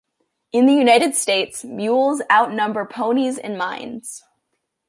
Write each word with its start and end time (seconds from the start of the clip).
In 0.51 0.65
the 0.65 0.73
United 0.73 1.13
States, 1.13 1.63
mules 1.63 2.23
outnumbered 2.31 2.89
ponies 2.89 3.37
in 3.37 3.55
mines. 3.55 4.23